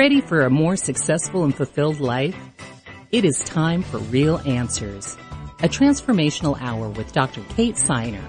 ready 0.00 0.22
for 0.22 0.40
a 0.40 0.48
more 0.48 0.76
successful 0.76 1.44
and 1.44 1.54
fulfilled 1.54 2.00
life? 2.00 2.34
It 3.12 3.22
is 3.22 3.38
time 3.40 3.82
for 3.82 3.98
Real 3.98 4.38
Answers, 4.46 5.14
a 5.62 5.68
transformational 5.68 6.58
hour 6.58 6.88
with 6.88 7.12
Dr. 7.12 7.42
Kate 7.50 7.74
Siner, 7.74 8.24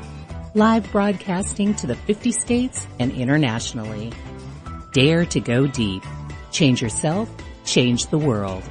live 0.54 0.92
broadcasting 0.92 1.74
to 1.76 1.88
the 1.88 1.96
50 1.96 2.34
states 2.34 2.86
and 3.00 3.14
internationally. 3.14 4.12
Dare 4.92 5.24
to 5.28 5.40
go 5.40 5.66
deep. 5.66 6.04
Change 6.52 6.82
yourself, 6.82 7.30
change 7.64 8.08
the 8.08 8.18
world. 8.18 8.64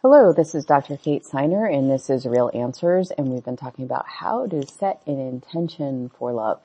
Hello, 0.00 0.32
this 0.32 0.54
is 0.54 0.64
Dr. 0.64 0.96
Kate 0.96 1.24
Siner 1.24 1.68
and 1.68 1.90
this 1.90 2.08
is 2.08 2.24
Real 2.24 2.52
Answers 2.54 3.10
and 3.10 3.32
we've 3.32 3.44
been 3.44 3.56
talking 3.56 3.84
about 3.84 4.06
how 4.06 4.46
to 4.46 4.64
set 4.64 5.02
an 5.08 5.18
intention 5.18 6.08
for 6.16 6.32
love. 6.32 6.60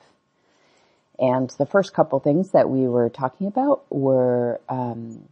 And 1.18 1.50
the 1.58 1.66
first 1.66 1.92
couple 1.92 2.20
things 2.20 2.52
that 2.52 2.70
we 2.70 2.86
were 2.86 3.08
talking 3.08 3.48
about 3.48 3.86
were 3.90 4.60
um, 4.68 5.24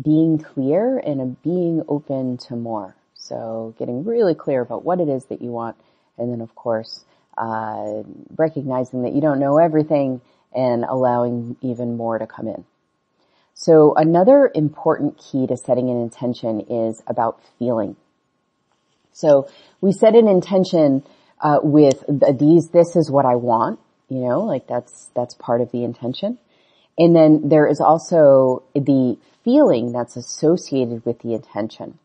being 0.00 0.38
clear 0.38 0.98
and 0.98 1.42
being 1.42 1.82
open 1.88 2.36
to 2.46 2.54
more. 2.54 2.94
So 3.14 3.74
getting 3.76 4.04
really 4.04 4.36
clear 4.36 4.60
about 4.60 4.84
what 4.84 5.00
it 5.00 5.08
is 5.08 5.24
that 5.24 5.42
you 5.42 5.50
want 5.50 5.76
and 6.16 6.32
then 6.32 6.40
of 6.40 6.54
course 6.54 7.04
uh, 7.36 8.04
recognizing 8.36 9.02
that 9.02 9.14
you 9.14 9.20
don't 9.20 9.40
know 9.40 9.58
everything 9.58 10.20
and 10.54 10.84
allowing 10.84 11.56
even 11.60 11.96
more 11.96 12.20
to 12.20 12.26
come 12.28 12.46
in. 12.46 12.64
So 13.60 13.92
another 13.96 14.52
important 14.54 15.18
key 15.18 15.48
to 15.48 15.56
setting 15.56 15.90
an 15.90 16.00
intention 16.00 16.60
is 16.60 17.02
about 17.08 17.40
feeling. 17.58 17.96
So 19.10 19.48
we 19.80 19.90
set 19.90 20.14
an 20.14 20.28
intention 20.28 21.02
uh, 21.40 21.58
with 21.64 22.04
these. 22.38 22.68
This 22.68 22.94
is 22.94 23.10
what 23.10 23.24
I 23.24 23.34
want. 23.34 23.80
You 24.08 24.20
know, 24.20 24.44
like 24.44 24.68
that's 24.68 25.10
that's 25.16 25.34
part 25.34 25.60
of 25.60 25.72
the 25.72 25.82
intention. 25.82 26.38
And 26.96 27.16
then 27.16 27.48
there 27.48 27.66
is 27.66 27.80
also 27.80 28.62
the 28.76 29.18
feeling 29.42 29.90
that's 29.90 30.16
associated 30.16 31.04
with 31.04 31.18
the 31.18 31.34
intention. 31.34 31.98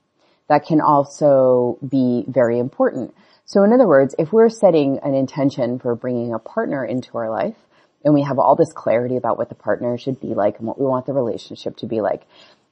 That 0.49 0.65
can 0.65 0.81
also 0.81 1.77
be 1.87 2.25
very 2.27 2.57
important. 2.57 3.13
So 3.45 3.63
in 3.63 3.73
other 3.73 3.87
words, 3.87 4.15
if 4.17 4.33
we're 4.33 4.49
setting 4.49 4.99
an 5.03 5.13
intention 5.13 5.77
for 5.77 5.93
bringing 5.93 6.33
a 6.33 6.39
partner 6.39 6.83
into 6.83 7.15
our 7.15 7.29
life, 7.29 7.57
and 8.03 8.13
we 8.13 8.21
have 8.23 8.39
all 8.39 8.55
this 8.55 8.73
clarity 8.73 9.15
about 9.15 9.37
what 9.37 9.49
the 9.49 9.55
partner 9.55 9.97
should 9.97 10.19
be 10.19 10.33
like 10.33 10.57
and 10.59 10.67
what 10.67 10.79
we 10.79 10.85
want 10.85 11.05
the 11.05 11.13
relationship 11.13 11.77
to 11.77 11.87
be 11.87 12.01
like. 12.01 12.23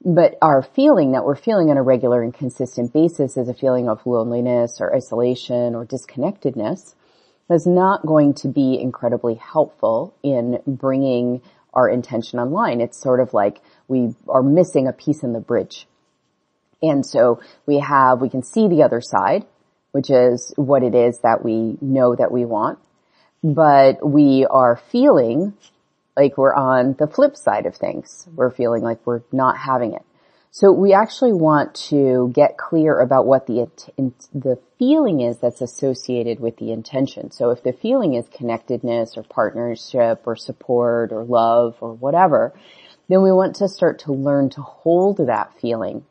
But 0.03 0.35
our 0.41 0.61
feeling 0.61 1.11
that 1.11 1.23
we're 1.23 1.35
feeling 1.35 1.69
on 1.69 1.77
a 1.77 1.83
regular 1.83 2.23
and 2.23 2.33
consistent 2.33 2.91
basis 2.91 3.37
is 3.37 3.47
a 3.47 3.53
feeling 3.53 3.87
of 3.87 4.05
loneliness 4.05 4.77
or 4.81 4.95
isolation 4.95 5.75
or 5.75 5.85
disconnectedness 5.85 6.95
is 7.49 7.67
not 7.67 8.05
going 8.05 8.33
to 8.33 8.47
be 8.47 8.79
incredibly 8.79 9.35
helpful 9.35 10.15
in 10.23 10.59
bringing 10.65 11.41
our 11.73 11.87
intention 11.87 12.39
online. 12.39 12.81
It's 12.81 12.99
sort 12.99 13.19
of 13.19 13.33
like 13.33 13.61
we 13.87 14.15
are 14.27 14.43
missing 14.43 14.87
a 14.87 14.93
piece 14.93 15.23
in 15.23 15.33
the 15.33 15.39
bridge. 15.39 15.87
And 16.81 17.05
so 17.05 17.41
we 17.65 17.79
have, 17.79 18.21
we 18.21 18.29
can 18.29 18.43
see 18.43 18.67
the 18.67 18.83
other 18.83 19.01
side, 19.01 19.45
which 19.91 20.09
is 20.09 20.53
what 20.55 20.83
it 20.83 20.95
is 20.95 21.19
that 21.19 21.43
we 21.45 21.77
know 21.79 22.15
that 22.15 22.31
we 22.31 22.43
want 22.43 22.79
but 23.43 24.07
we 24.07 24.45
are 24.49 24.81
feeling 24.91 25.53
like 26.15 26.37
we're 26.37 26.53
on 26.53 26.95
the 26.99 27.07
flip 27.07 27.35
side 27.35 27.65
of 27.65 27.75
things. 27.75 28.27
We're 28.35 28.51
feeling 28.51 28.83
like 28.83 29.05
we're 29.05 29.21
not 29.31 29.57
having 29.57 29.93
it. 29.93 30.03
So 30.53 30.73
we 30.73 30.91
actually 30.91 31.31
want 31.31 31.73
to 31.89 32.29
get 32.35 32.57
clear 32.57 32.99
about 32.99 33.25
what 33.25 33.47
the 33.47 33.69
the 34.33 34.59
feeling 34.77 35.21
is 35.21 35.37
that's 35.37 35.61
associated 35.61 36.41
with 36.41 36.57
the 36.57 36.73
intention. 36.73 37.31
So 37.31 37.51
if 37.51 37.63
the 37.63 37.71
feeling 37.71 38.15
is 38.15 38.27
connectedness 38.27 39.15
or 39.15 39.23
partnership 39.23 40.23
or 40.25 40.35
support 40.35 41.13
or 41.13 41.23
love 41.23 41.77
or 41.79 41.93
whatever, 41.93 42.53
then 43.07 43.21
we 43.21 43.31
want 43.31 43.55
to 43.57 43.69
start 43.69 43.99
to 43.99 44.11
learn 44.11 44.49
to 44.51 44.61
hold 44.61 45.17
that 45.17 45.53
feeling 45.61 46.03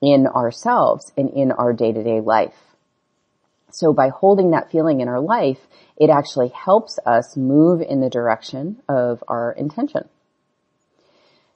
in 0.00 0.28
ourselves 0.28 1.12
and 1.16 1.30
in 1.30 1.50
our 1.50 1.72
day-to-day 1.72 2.20
life. 2.20 2.69
So 3.72 3.92
by 3.92 4.08
holding 4.08 4.50
that 4.50 4.70
feeling 4.70 5.00
in 5.00 5.08
our 5.08 5.20
life, 5.20 5.58
it 5.96 6.10
actually 6.10 6.48
helps 6.48 6.98
us 7.06 7.36
move 7.36 7.80
in 7.80 8.00
the 8.00 8.10
direction 8.10 8.82
of 8.88 9.22
our 9.28 9.52
intention. 9.52 10.08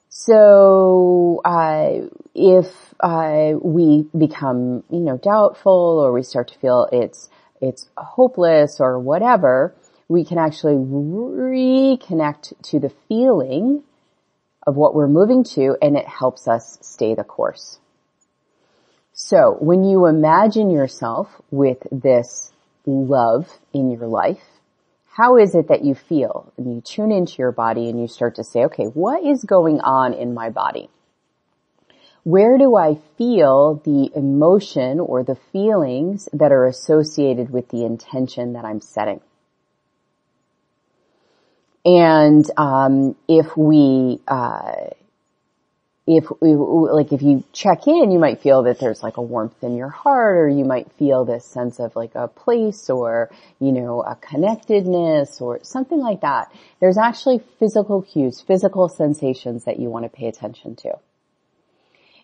So, 0.09 1.41
uh, 1.43 2.07
if 2.33 2.67
uh, 3.01 3.53
we 3.61 4.05
become, 4.17 4.83
you 4.89 5.01
know, 5.01 5.17
doubtful 5.17 5.99
or 5.99 6.13
we 6.13 6.23
start 6.23 6.47
to 6.49 6.59
feel 6.59 6.87
it's 6.91 7.29
it's 7.59 7.89
hopeless 7.97 8.79
or 8.79 8.97
whatever, 8.97 9.75
we 10.07 10.23
can 10.23 10.37
actually 10.37 10.75
reconnect 10.75 12.53
to 12.69 12.79
the 12.79 12.93
feeling 13.09 13.83
of 14.65 14.75
what 14.75 14.95
we're 14.95 15.07
moving 15.07 15.43
to, 15.43 15.75
and 15.81 15.97
it 15.97 16.07
helps 16.07 16.47
us 16.47 16.77
stay 16.81 17.13
the 17.13 17.23
course. 17.23 17.79
So 19.17 19.55
when 19.61 19.85
you 19.85 20.07
imagine 20.07 20.69
yourself 20.69 21.29
with 21.49 21.77
this 21.89 22.51
love 22.85 23.47
in 23.73 23.89
your 23.89 24.07
life, 24.07 24.43
how 25.07 25.37
is 25.37 25.55
it 25.55 25.69
that 25.69 25.85
you 25.85 25.95
feel? 25.95 26.51
And 26.57 26.75
you 26.75 26.81
tune 26.81 27.13
into 27.13 27.35
your 27.37 27.53
body 27.53 27.89
and 27.89 27.97
you 27.97 28.09
start 28.09 28.35
to 28.35 28.43
say, 28.43 28.65
okay, 28.65 28.83
what 28.83 29.23
is 29.23 29.45
going 29.45 29.79
on 29.79 30.13
in 30.13 30.33
my 30.33 30.49
body? 30.49 30.89
Where 32.23 32.57
do 32.57 32.75
I 32.75 32.99
feel 33.17 33.81
the 33.85 34.11
emotion 34.13 34.99
or 34.99 35.23
the 35.23 35.37
feelings 35.53 36.27
that 36.33 36.51
are 36.51 36.65
associated 36.65 37.51
with 37.51 37.69
the 37.69 37.85
intention 37.85 38.51
that 38.53 38.65
I'm 38.65 38.81
setting? 38.81 39.21
And 41.85 42.45
um, 42.57 43.15
if 43.29 43.55
we 43.55 44.19
uh, 44.27 44.89
if 46.07 46.25
like 46.41 47.11
if 47.11 47.23
you 47.23 47.43
check 47.51 47.87
in, 47.87 48.11
you 48.11 48.19
might 48.19 48.41
feel 48.41 48.63
that 48.63 48.79
there's 48.79 49.01
like 49.01 49.17
a 49.17 49.21
warmth 49.21 49.63
in 49.63 49.75
your 49.75 49.89
heart, 49.89 50.37
or 50.37 50.47
you 50.47 50.63
might 50.63 50.91
feel 50.93 51.25
this 51.25 51.45
sense 51.45 51.79
of 51.79 51.95
like 51.95 52.13
a 52.13 52.27
place, 52.27 52.89
or 52.89 53.31
you 53.59 53.71
know, 53.71 54.01
a 54.01 54.15
connectedness, 54.15 55.41
or 55.41 55.59
something 55.63 55.99
like 55.99 56.21
that. 56.21 56.51
There's 56.79 56.97
actually 56.99 57.41
physical 57.57 58.03
cues, 58.03 58.39
physical 58.39 58.87
sensations 58.87 59.65
that 59.65 59.79
you 59.79 59.89
want 59.89 60.05
to 60.05 60.09
pay 60.09 60.27
attention 60.27 60.75
to. 60.77 60.91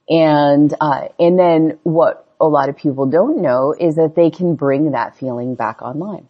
And 0.08 0.74
uh, 0.80 1.08
and 1.18 1.40
then 1.40 1.80
what 1.82 2.28
a 2.40 2.48
lot 2.48 2.70
of 2.70 2.78
people 2.78 3.08
don't 3.08 3.42
know 3.42 3.74
is 3.80 3.96
that 3.96 4.14
they 4.16 4.30
can 4.30 4.56
bring 4.56 4.92
that 4.92 5.18
feeling 5.18 5.56
back 5.56 5.82
online. 5.82 6.28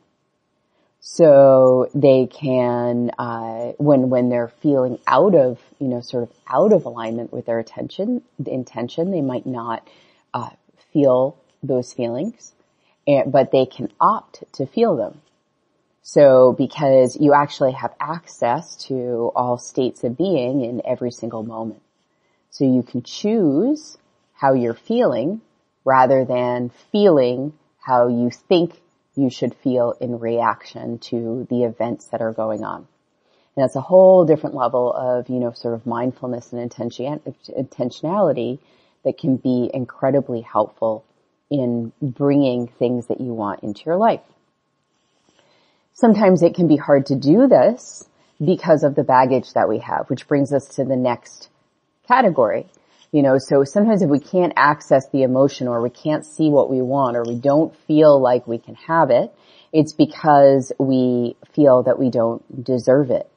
So 1.03 1.89
they 1.95 2.27
can, 2.27 3.09
uh, 3.17 3.73
when 3.79 4.11
when 4.11 4.29
they're 4.29 4.53
feeling 4.61 4.99
out 5.07 5.33
of, 5.33 5.59
you 5.79 5.87
know, 5.87 5.99
sort 6.01 6.23
of 6.23 6.31
out 6.47 6.71
of 6.73 6.85
alignment 6.85 7.33
with 7.33 7.47
their 7.47 7.57
attention, 7.57 8.21
the 8.37 8.53
intention, 8.53 9.09
they 9.09 9.21
might 9.21 9.47
not 9.47 9.87
uh, 10.31 10.51
feel 10.93 11.37
those 11.63 11.91
feelings, 11.91 12.53
and, 13.07 13.31
but 13.31 13.51
they 13.51 13.65
can 13.65 13.91
opt 13.99 14.43
to 14.53 14.67
feel 14.67 14.95
them. 14.95 15.21
So 16.03 16.53
because 16.55 17.17
you 17.19 17.33
actually 17.33 17.73
have 17.73 17.95
access 17.99 18.75
to 18.85 19.31
all 19.35 19.57
states 19.57 20.03
of 20.03 20.17
being 20.17 20.63
in 20.63 20.83
every 20.85 21.11
single 21.11 21.41
moment, 21.41 21.81
so 22.51 22.63
you 22.63 22.83
can 22.83 23.01
choose 23.01 23.97
how 24.33 24.53
you're 24.53 24.75
feeling 24.75 25.41
rather 25.83 26.25
than 26.25 26.69
feeling 26.91 27.53
how 27.79 28.07
you 28.07 28.29
think 28.29 28.80
you 29.15 29.29
should 29.29 29.53
feel 29.55 29.93
in 29.99 30.19
reaction 30.19 30.99
to 30.99 31.45
the 31.49 31.63
events 31.63 32.07
that 32.07 32.21
are 32.21 32.31
going 32.31 32.63
on. 32.63 32.87
And 33.55 33.63
that's 33.63 33.75
a 33.75 33.81
whole 33.81 34.25
different 34.25 34.55
level 34.55 34.93
of, 34.93 35.29
you 35.29 35.39
know, 35.39 35.51
sort 35.51 35.73
of 35.73 35.85
mindfulness 35.85 36.53
and 36.53 36.61
intention, 36.61 37.19
intentionality 37.49 38.59
that 39.03 39.17
can 39.17 39.35
be 39.35 39.69
incredibly 39.73 40.41
helpful 40.41 41.03
in 41.49 41.91
bringing 42.01 42.67
things 42.67 43.07
that 43.07 43.19
you 43.19 43.33
want 43.33 43.61
into 43.61 43.83
your 43.85 43.97
life. 43.97 44.21
Sometimes 45.93 46.41
it 46.41 46.55
can 46.55 46.67
be 46.67 46.77
hard 46.77 47.05
to 47.07 47.15
do 47.15 47.47
this 47.47 48.07
because 48.43 48.83
of 48.83 48.95
the 48.95 49.03
baggage 49.03 49.53
that 49.53 49.67
we 49.67 49.79
have, 49.79 50.09
which 50.09 50.27
brings 50.27 50.53
us 50.53 50.67
to 50.75 50.85
the 50.85 50.95
next 50.95 51.49
category, 52.07 52.67
you 53.11 53.21
know, 53.21 53.37
so 53.37 53.63
sometimes 53.63 54.01
if 54.01 54.09
we 54.09 54.19
can't 54.19 54.53
access 54.55 55.09
the 55.09 55.23
emotion 55.23 55.67
or 55.67 55.81
we 55.81 55.89
can't 55.89 56.25
see 56.25 56.49
what 56.49 56.69
we 56.69 56.81
want 56.81 57.17
or 57.17 57.23
we 57.23 57.35
don't 57.35 57.75
feel 57.87 58.21
like 58.21 58.47
we 58.47 58.57
can 58.57 58.75
have 58.75 59.09
it, 59.09 59.33
it's 59.73 59.93
because 59.93 60.71
we 60.79 61.35
feel 61.53 61.83
that 61.83 61.99
we 61.99 62.09
don't 62.09 62.63
deserve 62.63 63.11
it 63.11 63.29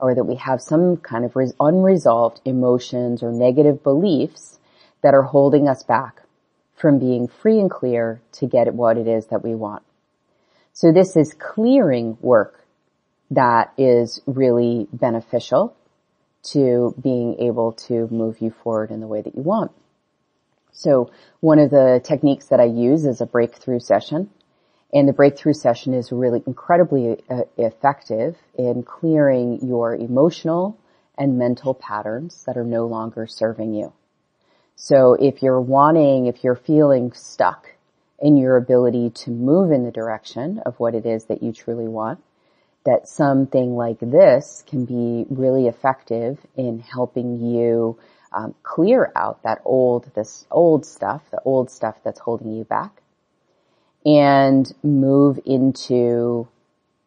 or 0.00 0.14
that 0.14 0.24
we 0.24 0.34
have 0.36 0.60
some 0.60 0.96
kind 0.96 1.24
of 1.24 1.36
unresolved 1.60 2.40
emotions 2.44 3.22
or 3.22 3.30
negative 3.30 3.82
beliefs 3.82 4.58
that 5.02 5.14
are 5.14 5.22
holding 5.22 5.68
us 5.68 5.84
back 5.84 6.22
from 6.76 6.98
being 6.98 7.28
free 7.28 7.60
and 7.60 7.70
clear 7.70 8.20
to 8.32 8.46
get 8.46 8.66
at 8.66 8.74
what 8.74 8.96
it 8.96 9.06
is 9.06 9.26
that 9.26 9.44
we 9.44 9.54
want. 9.54 9.82
So 10.72 10.92
this 10.92 11.16
is 11.16 11.34
clearing 11.34 12.16
work 12.20 12.64
that 13.30 13.72
is 13.78 14.20
really 14.26 14.88
beneficial 14.92 15.76
to 16.42 16.94
being 17.00 17.36
able 17.40 17.72
to 17.72 18.08
move 18.10 18.40
you 18.40 18.50
forward 18.50 18.90
in 18.90 19.00
the 19.00 19.06
way 19.06 19.20
that 19.22 19.34
you 19.34 19.42
want. 19.42 19.72
So 20.72 21.10
one 21.40 21.58
of 21.58 21.70
the 21.70 22.00
techniques 22.02 22.46
that 22.46 22.60
I 22.60 22.64
use 22.64 23.04
is 23.04 23.20
a 23.20 23.26
breakthrough 23.26 23.80
session. 23.80 24.30
And 24.92 25.06
the 25.06 25.12
breakthrough 25.12 25.52
session 25.52 25.94
is 25.94 26.10
really 26.10 26.42
incredibly 26.46 27.22
uh, 27.28 27.42
effective 27.56 28.36
in 28.58 28.82
clearing 28.82 29.60
your 29.66 29.94
emotional 29.94 30.78
and 31.16 31.38
mental 31.38 31.74
patterns 31.74 32.44
that 32.46 32.56
are 32.56 32.64
no 32.64 32.86
longer 32.86 33.26
serving 33.26 33.74
you. 33.74 33.92
So 34.74 35.14
if 35.14 35.42
you're 35.42 35.60
wanting, 35.60 36.26
if 36.26 36.42
you're 36.42 36.56
feeling 36.56 37.12
stuck 37.12 37.68
in 38.18 38.36
your 38.36 38.56
ability 38.56 39.10
to 39.10 39.30
move 39.30 39.70
in 39.70 39.84
the 39.84 39.90
direction 39.90 40.60
of 40.64 40.80
what 40.80 40.94
it 40.94 41.06
is 41.06 41.26
that 41.26 41.42
you 41.42 41.52
truly 41.52 41.86
want, 41.86 42.20
that 42.84 43.08
something 43.08 43.76
like 43.76 43.98
this 44.00 44.64
can 44.66 44.84
be 44.84 45.26
really 45.28 45.66
effective 45.66 46.38
in 46.56 46.80
helping 46.80 47.38
you 47.38 47.98
um, 48.32 48.54
clear 48.62 49.12
out 49.16 49.42
that 49.42 49.60
old, 49.64 50.10
this 50.14 50.46
old 50.50 50.86
stuff, 50.86 51.22
the 51.30 51.40
old 51.44 51.70
stuff 51.70 51.96
that's 52.04 52.20
holding 52.20 52.54
you 52.56 52.64
back, 52.64 53.02
and 54.06 54.72
move 54.82 55.38
into 55.44 56.48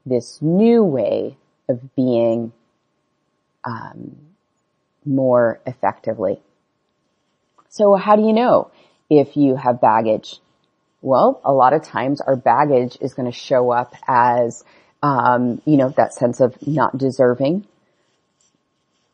this 0.05 0.41
new 0.41 0.83
way 0.83 1.37
of 1.69 1.95
being 1.95 2.51
um, 3.63 4.17
more 5.05 5.59
effectively. 5.65 6.41
So 7.69 7.95
how 7.95 8.15
do 8.15 8.21
you 8.21 8.33
know 8.33 8.69
if 9.09 9.35
you 9.35 9.55
have 9.55 9.81
baggage? 9.81 10.39
Well, 11.01 11.41
a 11.43 11.51
lot 11.51 11.73
of 11.73 11.83
times 11.83 12.21
our 12.21 12.35
baggage 12.35 12.97
is 13.01 13.13
going 13.13 13.31
to 13.31 13.37
show 13.37 13.71
up 13.71 13.95
as, 14.07 14.63
um, 15.03 15.61
you 15.65 15.77
know, 15.77 15.89
that 15.97 16.13
sense 16.13 16.39
of 16.39 16.55
not 16.65 16.97
deserving, 16.97 17.67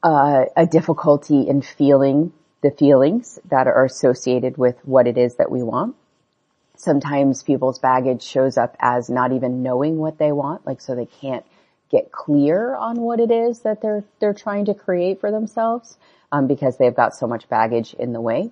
uh, 0.03 0.45
a 0.55 0.67
difficulty 0.67 1.41
in 1.49 1.61
feeling 1.63 2.31
the 2.61 2.71
feelings 2.71 3.39
that 3.49 3.67
are 3.67 3.85
associated 3.85 4.57
with 4.57 4.77
what 4.85 5.07
it 5.07 5.17
is 5.17 5.35
that 5.35 5.51
we 5.51 5.63
want. 5.63 5.95
Sometimes 6.77 7.43
people's 7.43 7.79
baggage 7.79 8.21
shows 8.21 8.57
up 8.57 8.77
as 8.79 9.09
not 9.09 9.33
even 9.33 9.63
knowing 9.63 9.97
what 9.97 10.19
they 10.19 10.31
want, 10.31 10.65
like 10.65 10.79
so 10.79 10.95
they 10.95 11.07
can't 11.07 11.45
get 11.91 12.11
clear 12.11 12.75
on 12.75 13.01
what 13.01 13.19
it 13.19 13.31
is 13.31 13.61
that 13.61 13.81
they're 13.81 14.03
they're 14.19 14.33
trying 14.33 14.65
to 14.65 14.75
create 14.75 15.19
for 15.19 15.31
themselves 15.31 15.97
um, 16.31 16.47
because 16.47 16.77
they've 16.77 16.95
got 16.95 17.15
so 17.15 17.27
much 17.27 17.49
baggage 17.49 17.95
in 17.95 18.13
the 18.13 18.21
way, 18.21 18.51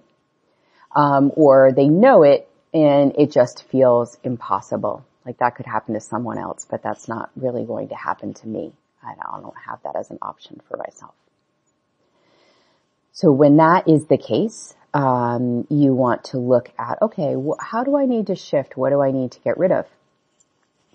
um, 0.95 1.31
or 1.36 1.72
they 1.72 1.88
know 1.88 2.24
it 2.24 2.50
and 2.74 3.13
it 3.18 3.31
just 3.31 3.63
feels 3.66 4.18
impossible. 4.24 5.06
Like 5.28 5.40
that 5.40 5.58
could 5.58 5.66
happen 5.66 5.94
to 5.94 6.00
someone 6.00 6.38
else, 6.38 6.66
but 6.70 6.82
that's 6.82 7.10
not 7.10 7.30
really 7.36 7.66
going 7.66 7.90
to 7.90 7.96
happen 7.96 8.34
to 8.36 8.48
me. 8.48 8.72
I 9.04 9.14
don't 9.42 9.54
have 9.68 9.80
that 9.84 9.98
as 9.98 10.10
an 10.10 10.20
option 10.22 10.62
for 10.70 10.78
myself. 10.78 11.14
So 13.12 13.34
when 13.34 13.58
that 13.58 13.90
is 13.90 14.06
the 14.06 14.18
case, 14.18 14.74
um, 14.94 15.68
you 15.70 15.94
want 15.94 16.24
to 16.26 16.38
look 16.38 16.72
at, 16.80 17.02
okay, 17.02 17.34
wh- 17.34 17.62
how 17.62 17.84
do 17.84 17.98
I 17.98 18.06
need 18.06 18.28
to 18.28 18.36
shift? 18.36 18.78
What 18.78 18.92
do 18.92 19.02
I 19.02 19.12
need 19.12 19.34
to 19.34 19.40
get 19.42 19.58
rid 19.58 19.74
of? 19.74 19.86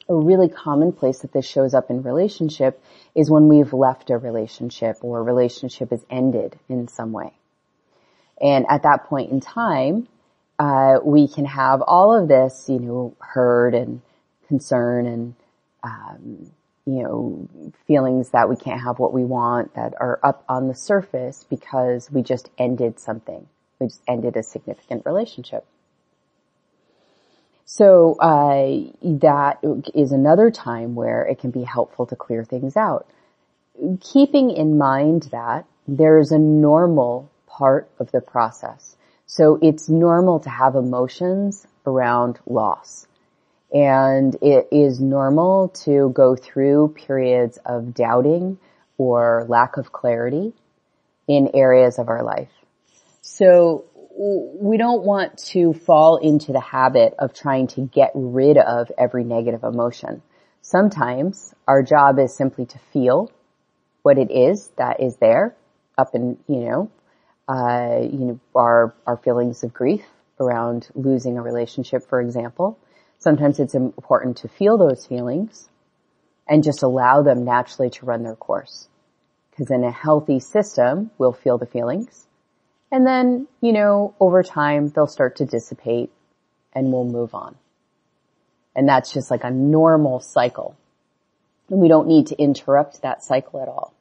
A 0.09 0.15
really 0.15 0.49
common 0.49 0.93
place 0.93 1.19
that 1.19 1.35
this 1.35 1.47
shows 1.47 1.75
up 1.75 1.91
in 1.91 2.03
relationship 2.03 2.83
is 3.15 3.31
when 3.31 3.49
we've 3.49 3.75
left 3.75 4.09
a 4.09 4.17
relationship 4.17 4.97
or 5.03 5.19
a 5.19 5.23
relationship 5.23 5.93
is 5.93 6.01
ended 6.09 6.59
in 6.71 6.89
some 6.89 7.13
way. 7.13 7.35
And 8.41 8.65
at 8.71 8.85
that 8.85 9.05
point 9.09 9.31
in 9.31 9.41
time, 9.41 10.09
uh, 10.59 11.01
we 11.05 11.29
can 11.29 11.45
have 11.45 11.83
all 11.83 12.19
of 12.19 12.29
this, 12.29 12.65
you 12.69 12.79
know, 12.79 13.15
heard 13.21 13.75
and 13.75 14.01
concern 14.53 15.07
and 15.07 15.35
um, 15.83 16.53
you 16.85 17.03
know, 17.03 17.49
feelings 17.87 18.31
that 18.31 18.49
we 18.51 18.57
can't 18.57 18.83
have 18.83 18.99
what 18.99 19.15
we 19.15 19.25
want 19.25 19.75
that 19.75 19.95
are 19.99 20.19
up 20.23 20.45
on 20.47 20.69
the 20.69 20.75
surface 20.75 21.47
because 21.49 22.11
we 22.11 22.23
just 22.23 22.51
ended 22.59 22.99
something. 22.99 23.47
We 23.79 23.87
just 23.87 24.03
ended 24.07 24.37
a 24.37 24.43
significant 24.43 25.07
relationship. 25.07 25.65
So, 27.65 28.17
uh, 28.17 28.91
that 29.03 29.59
is 29.95 30.13
another 30.13 30.51
time 30.51 30.95
where 30.95 31.23
it 31.25 31.39
can 31.39 31.51
be 31.51 31.63
helpful 31.63 32.05
to 32.07 32.17
clear 32.17 32.45
things 32.45 32.77
out. 32.77 33.07
Keeping 34.01 34.51
in 34.51 34.77
mind 34.77 35.31
that 35.33 35.65
there's 35.89 36.31
a 36.31 36.39
normal 36.39 37.31
part 37.47 37.89
of 37.99 38.11
the 38.11 38.21
process. 38.21 38.97
So 39.27 39.59
it's 39.63 39.89
normal 39.89 40.41
to 40.41 40.51
have 40.51 40.75
emotions 40.75 41.67
around 41.87 42.39
loss 42.47 43.07
and 43.73 44.37
it 44.43 44.69
is 44.71 45.01
normal 45.01 45.69
to 45.69 46.11
go 46.15 46.37
through 46.37 46.95
periods 46.95 47.59
of 47.65 47.95
doubting 47.95 48.59
or 48.99 49.47
lack 49.49 49.79
of 49.79 49.93
clarity 49.93 50.53
in 51.27 51.51
areas 51.55 51.99
of 51.99 52.09
our 52.09 52.23
life. 52.23 52.51
So 53.23 53.85
we 54.15 54.77
don't 54.77 55.05
want 55.05 55.39
to 55.39 55.73
fall 55.73 56.19
into 56.19 56.53
the 56.53 56.61
habit 56.61 57.15
of 57.19 57.33
trying 57.33 57.69
to 57.69 57.81
get 57.81 58.11
rid 58.15 58.59
of 58.59 58.93
every 58.99 59.25
negative 59.25 59.65
emotion. 59.65 60.23
Sometimes 60.61 61.55
our 61.67 61.83
job 61.83 62.19
is 62.19 62.37
simply 62.37 62.67
to 62.67 62.79
feel 62.93 63.33
what 64.03 64.19
it 64.19 64.31
is 64.31 64.69
that 64.77 65.01
is 65.01 65.17
there 65.17 65.57
up 65.97 66.15
in, 66.15 66.37
you 66.47 66.61
know, 66.61 66.91
uh, 67.49 68.01
you 68.03 68.27
know, 68.27 68.41
our, 68.55 68.95
our 69.07 69.17
feelings 69.17 69.65
of 69.65 69.73
grief 69.73 70.05
around 70.39 70.89
losing 70.95 71.39
a 71.39 71.43
relationship, 71.43 72.07
for 72.07 72.21
example 72.21 72.79
sometimes 73.23 73.61
it's 73.61 73.75
important 73.75 74.39
to 74.39 74.49
feel 74.49 74.77
those 74.77 75.07
feelings 75.07 75.69
and 76.49 76.65
just 76.65 76.83
allow 76.83 77.23
them 77.23 77.45
naturally 77.45 77.91
to 77.91 78.07
run 78.07 78.23
their 78.23 78.37
course. 78.37 78.89
Cause 79.57 79.71
in 79.71 79.85
a 79.85 79.91
healthy 79.93 80.41
system, 80.41 81.11
we'll 81.19 81.33
feel 81.33 81.59
the 81.59 81.67
feelings 81.67 82.27
and 82.93 83.07
then, 83.07 83.49
you 83.63 83.73
know, 83.73 84.15
over 84.21 84.43
time 84.43 84.91
they'll 84.91 85.07
start 85.07 85.37
to 85.37 85.47
dissipate 85.47 86.13
and 86.75 86.93
we'll 86.93 87.07
move 87.07 87.35
on. 87.35 87.57
And 88.77 88.87
that's 88.87 89.13
just 89.13 89.31
like 89.31 89.45
a 89.45 89.51
normal 89.51 90.21
cycle. 90.21 90.77
And 91.71 91.81
we 91.81 91.89
don't 91.89 92.07
need 92.07 92.27
to 92.29 92.37
interrupt 92.37 93.01
that 93.01 93.25
cycle 93.25 93.63
at 93.63 93.69
all. 93.69 93.95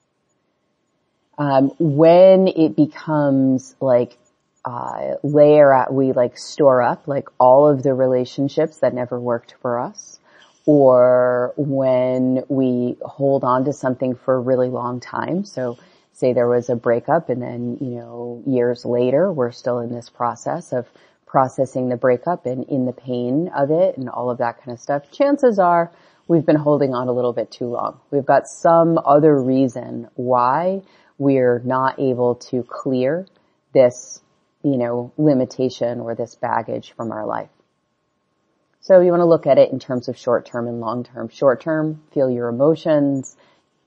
Um, 1.38 1.72
when 1.80 2.50
it 2.50 2.76
becomes 2.76 3.76
like 3.80 4.18
uh, 4.64 5.16
layer 5.24 5.74
at, 5.74 5.94
we 5.94 6.12
like 6.12 6.38
store 6.38 6.82
up 6.82 7.08
like 7.08 7.28
all 7.40 7.68
of 7.68 7.84
the 7.84 7.94
relationships 7.94 8.78
that 8.80 8.94
never 8.94 9.20
worked 9.20 9.56
for 9.62 9.80
us 9.80 10.20
or 10.66 11.54
when 11.58 12.44
we 12.48 12.96
hold 13.02 13.44
on 13.44 13.66
to 13.66 13.74
something 13.74 14.16
for 14.16 14.36
a 14.36 14.40
really 14.40 14.70
long 14.70 15.00
time. 15.00 15.44
So 15.44 15.78
say 16.14 16.34
there 16.34 16.48
was 16.48 16.70
a 16.70 16.76
breakup 16.76 17.30
and 17.30 17.42
then, 17.42 17.78
you 17.82 17.96
know, 17.96 18.44
years 18.46 18.86
later, 18.86 19.32
we're 19.32 19.52
still 19.52 19.80
in 19.80 19.94
this 19.94 20.10
process 20.10 20.72
of 20.72 20.88
processing 21.26 21.90
the 21.90 21.98
breakup 21.98 22.46
and 22.46 22.64
in 22.66 22.86
the 22.86 22.92
pain 22.92 23.50
of 23.56 23.72
it 23.72 23.98
and 23.98 24.10
all 24.10 24.30
of 24.30 24.38
that 24.38 24.58
kind 24.58 24.72
of 24.72 24.80
stuff. 24.80 25.10
Chances 25.12 25.58
are 25.58 25.92
we've 26.28 26.46
been 26.46 26.58
holding 26.58 26.94
on 26.94 27.08
a 27.08 27.12
little 27.12 27.34
bit 27.34 27.50
too 27.50 27.66
long. 27.66 28.00
We've 28.12 28.26
got 28.26 28.44
some 28.48 29.00
other 29.04 29.42
reason 29.42 30.10
why 30.16 30.82
we're 31.18 31.60
not 31.60 32.00
able 32.00 32.36
to 32.36 32.64
clear 32.64 33.26
this 33.74 34.21
you 34.64 34.78
know, 34.78 35.12
limitation 35.18 36.00
or 36.00 36.16
this 36.16 36.36
baggage 36.36 36.94
from 36.96 37.12
our 37.12 37.26
life. 37.26 37.50
So 38.82 39.00
you 39.00 39.12
want 39.12 39.22
to 39.22 39.26
look 39.26 39.46
at 39.46 39.60
it 39.60 39.72
in 39.72 39.80
terms 39.80 40.08
of 40.08 40.18
short 40.18 40.46
term 40.46 40.68
and 40.68 40.80
long 40.80 41.04
term. 41.04 41.30
Short 41.30 41.62
term, 41.62 42.02
feel 42.14 42.30
your 42.30 42.50
emotions, 42.50 43.36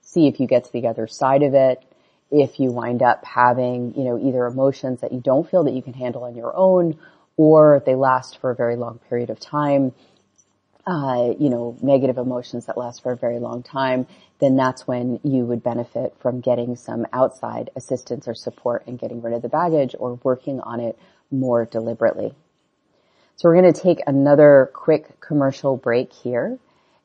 see 0.02 0.28
if 0.28 0.38
you 0.38 0.46
get 0.46 0.64
to 0.64 0.72
the 0.72 0.86
other 0.86 1.06
side 1.06 1.42
of 1.42 1.54
it. 1.54 1.82
If 2.30 2.60
you 2.60 2.70
wind 2.70 3.02
up 3.02 3.24
having, 3.24 3.94
you 3.96 4.04
know, 4.04 4.18
either 4.18 4.46
emotions 4.46 5.00
that 5.00 5.12
you 5.12 5.20
don't 5.20 5.48
feel 5.48 5.64
that 5.64 5.74
you 5.74 5.82
can 5.82 5.94
handle 5.94 6.24
on 6.24 6.36
your 6.36 6.56
own 6.56 6.98
or 7.36 7.82
they 7.84 7.94
last 7.94 8.38
for 8.40 8.50
a 8.50 8.54
very 8.54 8.76
long 8.76 9.00
period 9.08 9.30
of 9.30 9.40
time, 9.40 9.92
uh, 10.86 11.32
you 11.38 11.48
know, 11.50 11.76
negative 11.82 12.18
emotions 12.18 12.66
that 12.66 12.76
last 12.76 13.02
for 13.02 13.12
a 13.12 13.16
very 13.16 13.38
long 13.38 13.62
time, 13.62 14.06
then 14.40 14.56
that's 14.56 14.86
when 14.86 15.20
you 15.22 15.44
would 15.44 15.62
benefit 15.62 16.14
from 16.20 16.40
getting 16.40 16.76
some 16.76 17.06
outside 17.12 17.70
assistance 17.76 18.28
or 18.28 18.34
support 18.34 18.86
and 18.86 18.98
getting 18.98 19.22
rid 19.22 19.34
of 19.34 19.42
the 19.42 19.48
baggage 19.48 19.94
or 19.98 20.18
working 20.22 20.60
on 20.60 20.80
it 20.80 20.98
more 21.30 21.64
deliberately. 21.64 22.34
So 23.36 23.48
we're 23.48 23.60
going 23.60 23.72
to 23.72 23.80
take 23.80 24.00
another 24.06 24.70
quick 24.72 25.20
commercial 25.20 25.76
break 25.76 26.12
here 26.12 26.58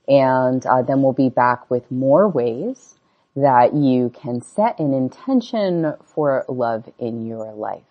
and 0.08 0.66
uh, 0.66 0.82
then 0.82 1.02
we'll 1.02 1.14
be 1.14 1.30
back 1.30 1.70
with 1.70 1.90
more 1.92 2.28
ways 2.28 2.96
that 3.36 3.74
you 3.74 4.12
can 4.22 4.42
set 4.42 4.80
an 4.80 4.94
intention 4.94 5.94
for 6.04 6.46
love 6.48 6.90
in 7.00 7.26
your 7.26 7.54
life. 7.54 7.89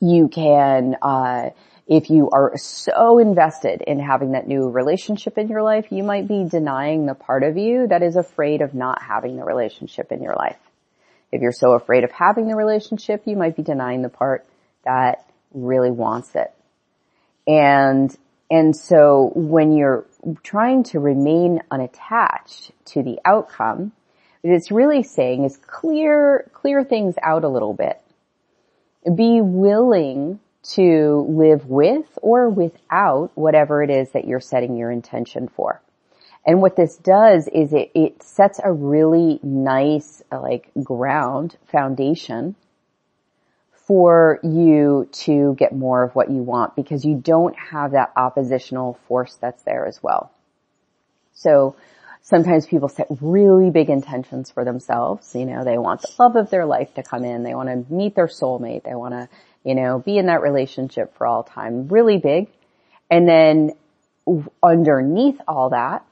you 0.00 0.28
can, 0.28 0.96
uh, 1.02 1.50
if 1.88 2.10
you 2.10 2.28
are 2.30 2.52
so 2.58 3.18
invested 3.18 3.80
in 3.80 3.98
having 3.98 4.32
that 4.32 4.46
new 4.46 4.68
relationship 4.68 5.38
in 5.38 5.48
your 5.48 5.62
life, 5.62 5.86
you 5.90 6.02
might 6.02 6.28
be 6.28 6.44
denying 6.44 7.06
the 7.06 7.14
part 7.14 7.42
of 7.42 7.56
you 7.56 7.86
that 7.88 8.02
is 8.02 8.14
afraid 8.14 8.60
of 8.60 8.74
not 8.74 9.02
having 9.02 9.36
the 9.36 9.44
relationship 9.44 10.12
in 10.12 10.22
your 10.22 10.34
life. 10.34 10.58
If 11.32 11.40
you're 11.40 11.50
so 11.50 11.72
afraid 11.72 12.04
of 12.04 12.12
having 12.12 12.46
the 12.46 12.56
relationship, 12.56 13.22
you 13.24 13.36
might 13.36 13.56
be 13.56 13.62
denying 13.62 14.02
the 14.02 14.10
part 14.10 14.46
that 14.84 15.30
really 15.54 15.90
wants 15.90 16.34
it. 16.34 16.52
And, 17.46 18.14
and 18.50 18.76
so 18.76 19.32
when 19.34 19.74
you're 19.74 20.04
trying 20.42 20.84
to 20.84 21.00
remain 21.00 21.60
unattached 21.70 22.70
to 22.86 23.02
the 23.02 23.18
outcome, 23.24 23.92
what 24.42 24.52
it's 24.52 24.70
really 24.70 25.02
saying 25.02 25.44
is 25.44 25.56
clear, 25.56 26.50
clear 26.52 26.84
things 26.84 27.14
out 27.22 27.44
a 27.44 27.48
little 27.48 27.72
bit. 27.72 27.98
Be 29.14 29.40
willing 29.40 30.40
to 30.62 31.26
live 31.28 31.66
with 31.66 32.06
or 32.20 32.48
without 32.48 33.30
whatever 33.34 33.82
it 33.82 33.90
is 33.90 34.10
that 34.10 34.26
you're 34.26 34.40
setting 34.40 34.76
your 34.76 34.90
intention 34.90 35.48
for. 35.48 35.80
And 36.44 36.60
what 36.62 36.76
this 36.76 36.96
does 36.96 37.48
is 37.48 37.72
it, 37.72 37.90
it 37.94 38.22
sets 38.22 38.60
a 38.62 38.72
really 38.72 39.38
nice 39.42 40.22
like 40.32 40.70
ground 40.82 41.56
foundation 41.70 42.56
for 43.86 44.38
you 44.42 45.08
to 45.12 45.54
get 45.58 45.74
more 45.74 46.02
of 46.02 46.14
what 46.14 46.30
you 46.30 46.42
want 46.42 46.76
because 46.76 47.04
you 47.04 47.16
don't 47.16 47.56
have 47.58 47.92
that 47.92 48.12
oppositional 48.16 48.98
force 49.08 49.36
that's 49.40 49.62
there 49.62 49.86
as 49.86 50.02
well. 50.02 50.30
So 51.32 51.76
sometimes 52.22 52.66
people 52.66 52.88
set 52.88 53.06
really 53.20 53.70
big 53.70 53.88
intentions 53.88 54.50
for 54.50 54.64
themselves. 54.64 55.34
You 55.34 55.46
know, 55.46 55.64
they 55.64 55.78
want 55.78 56.02
the 56.02 56.12
love 56.18 56.36
of 56.36 56.50
their 56.50 56.66
life 56.66 56.92
to 56.94 57.02
come 57.02 57.24
in. 57.24 57.42
They 57.42 57.54
want 57.54 57.68
to 57.68 57.92
meet 57.92 58.14
their 58.14 58.26
soulmate. 58.26 58.84
They 58.84 58.94
want 58.94 59.14
to 59.14 59.28
you 59.68 59.74
know, 59.74 59.98
be 59.98 60.16
in 60.16 60.26
that 60.26 60.40
relationship 60.40 61.14
for 61.18 61.26
all 61.26 61.42
time, 61.42 61.88
really 61.88 62.16
big. 62.16 62.48
And 63.10 63.28
then 63.28 63.72
underneath 64.62 65.38
all 65.46 65.68
that 65.70 66.06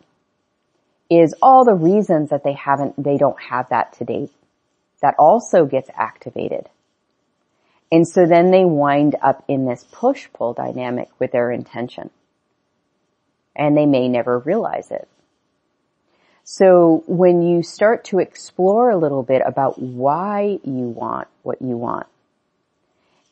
is 1.09 1.35
all 1.41 1.65
the 1.65 1.73
reasons 1.73 2.29
that 2.29 2.45
they 2.45 2.53
haven't, 2.53 3.03
they 3.03 3.17
don't 3.17 3.41
have 3.41 3.71
that 3.71 3.95
to 3.95 4.05
date. 4.05 4.31
That 5.01 5.15
also 5.19 5.65
gets 5.65 5.89
activated. 5.95 6.69
And 7.91 8.07
so 8.07 8.27
then 8.27 8.51
they 8.51 8.67
wind 8.67 9.17
up 9.23 9.43
in 9.49 9.65
this 9.65 9.87
push-pull 9.91 10.53
dynamic 10.53 11.09
with 11.19 11.33
their 11.33 11.51
intention. 11.51 12.11
And 13.55 13.75
they 13.75 13.87
may 13.87 14.07
never 14.07 14.39
realize 14.39 14.91
it. 14.91 15.09
So 16.45 17.05
when 17.07 17.41
you 17.41 17.63
start 17.63 18.05
to 18.07 18.19
explore 18.19 18.91
a 18.91 18.99
little 18.99 19.23
bit 19.23 19.41
about 19.47 19.81
why 19.81 20.59
you 20.63 20.89
want 20.89 21.29
what 21.43 21.63
you 21.63 21.79
want, 21.79 22.07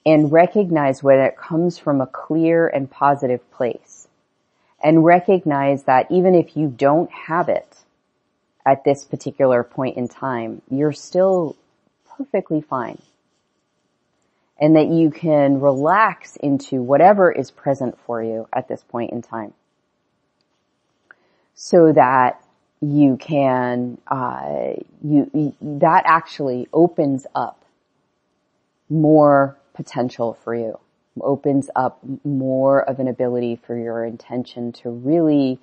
and 0.07 0.31
recognize 0.31 1.03
when 1.03 1.19
it 1.19 1.37
comes 1.37 1.79
from 1.79 2.01
a 2.01 2.07
clear 2.07 2.67
and 2.67 2.91
positive 2.91 3.51
place. 3.51 4.09
And 4.83 5.03
recognize 5.03 5.85
that 5.85 6.11
even 6.11 6.35
if 6.35 6.57
you 6.57 6.69
don't 6.69 7.11
have 7.11 7.49
it 7.49 7.79
at 8.67 8.85
this 8.85 9.05
particular 9.05 9.63
point 9.63 9.97
in 9.97 10.09
time, 10.09 10.61
you're 10.71 10.93
still 10.93 11.57
perfectly 12.17 12.61
fine. 12.61 13.01
And 14.61 14.77
that 14.77 14.89
you 14.89 15.11
can 15.11 15.61
relax 15.61 16.37
into 16.37 16.83
whatever 16.83 17.33
is 17.33 17.51
present 17.51 17.99
for 18.07 18.23
you 18.23 18.47
at 18.53 18.69
this 18.69 18.83
point 18.83 19.13
in 19.13 19.23
time. 19.23 19.55
So 21.55 21.93
that 21.93 22.45
you 22.83 23.17
can, 23.17 23.99
uh, 24.07 24.75
you, 25.03 25.55
that 25.61 26.03
actually 26.07 26.69
opens 26.73 27.27
up 27.35 27.65
more 28.91 29.57
potential 29.75 30.39
for 30.43 30.55
you, 30.55 30.79
opens 31.21 31.71
up 31.77 32.01
more 32.25 32.83
of 32.89 32.99
an 32.99 33.09
ability 33.09 33.57
for 33.67 33.77
your 33.77 34.05
intention 34.05 34.73
to 34.73 34.91
really 34.91 35.59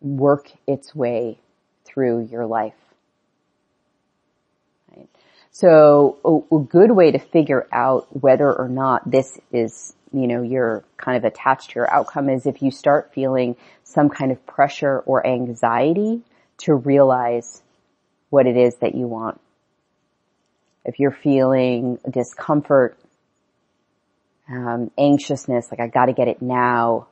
work 0.00 0.50
its 0.66 0.94
way 0.94 1.38
through 1.84 2.26
your 2.30 2.46
life. 2.46 2.74
Right? 4.94 5.08
So 5.52 6.18
a, 6.24 6.56
a 6.56 6.60
good 6.60 6.90
way 6.90 7.12
to 7.12 7.18
figure 7.18 7.66
out 7.72 8.08
whether 8.10 8.52
or 8.52 8.68
not 8.68 9.10
this 9.10 9.38
is 9.52 9.94
you 10.12 10.26
know, 10.26 10.42
you're 10.42 10.84
kind 10.96 11.16
of 11.16 11.24
attached 11.24 11.70
to 11.70 11.76
your 11.76 11.92
outcome 11.92 12.28
is 12.28 12.46
if 12.46 12.62
you 12.62 12.70
start 12.70 13.12
feeling 13.14 13.56
some 13.84 14.08
kind 14.08 14.32
of 14.32 14.44
pressure 14.46 15.00
or 15.00 15.26
anxiety 15.26 16.20
to 16.58 16.74
realize 16.74 17.62
what 18.28 18.46
it 18.46 18.56
is 18.56 18.76
that 18.76 18.94
you 18.94 19.06
want. 19.06 19.40
If 20.84 20.98
you're 20.98 21.12
feeling 21.12 21.98
discomfort 22.08 22.96
um, 24.50 24.90
anxiousness, 24.98 25.70
like 25.70 25.80
I 25.80 25.86
got 25.86 26.06
to 26.06 26.12
get 26.12 26.28
it 26.28 26.42
now. 26.42 27.06